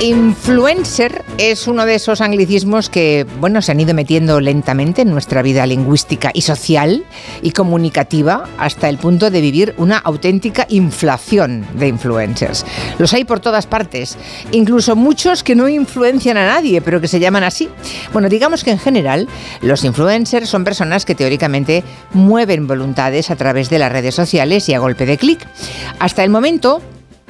[0.00, 5.40] Influencer es uno de esos anglicismos que, bueno, se han ido metiendo lentamente en nuestra
[5.40, 7.06] vida lingüística y social
[7.40, 12.66] y comunicativa hasta el punto de vivir una auténtica inflación de influencers.
[12.98, 14.18] Los hay por todas partes,
[14.52, 17.70] incluso muchos que no influencian a nadie, pero que se llaman así.
[18.12, 19.26] Bueno, digamos que en general
[19.62, 21.82] los influencers son personas que teóricamente
[22.12, 25.40] mueven voluntades a través de las redes sociales y a golpe de clic.
[25.98, 26.82] Hasta el momento,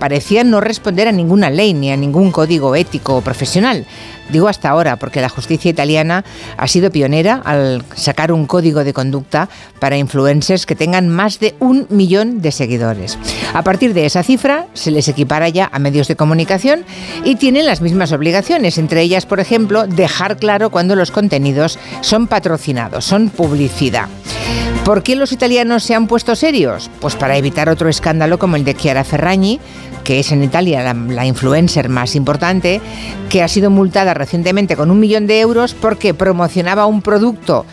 [0.00, 3.86] parecían no responder a ninguna ley ni a ningún código ético o profesional.
[4.30, 6.24] Digo hasta ahora, porque la justicia italiana
[6.56, 11.54] ha sido pionera al sacar un código de conducta para influencers que tengan más de
[11.58, 13.18] un millón de seguidores.
[13.54, 16.84] A partir de esa cifra, se les equipara ya a medios de comunicación
[17.24, 22.26] y tienen las mismas obligaciones, entre ellas, por ejemplo, dejar claro cuando los contenidos son
[22.26, 24.08] patrocinados, son publicidad.
[24.90, 26.90] ¿Por qué los italianos se han puesto serios?
[26.98, 29.60] Pues para evitar otro escándalo como el de Chiara Ferragni,
[30.02, 32.80] que es en Italia la, influencer más importante,
[33.28, 37.66] que ha sido multada recientemente con un millón de euros porque promocionaba un producto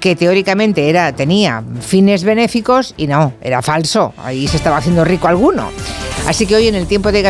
[0.00, 4.14] que teóricamente era, tenía fines benéficos y no, era falso.
[4.16, 5.68] Ahí se estaba haciendo rico alguno.
[6.26, 7.22] Así que hoy en el tiempo de